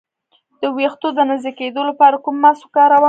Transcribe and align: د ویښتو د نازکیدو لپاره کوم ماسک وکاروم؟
د 0.61 0.63
ویښتو 0.75 1.07
د 1.17 1.19
نازکیدو 1.29 1.81
لپاره 1.89 2.15
کوم 2.23 2.35
ماسک 2.43 2.63
وکاروم؟ 2.67 2.99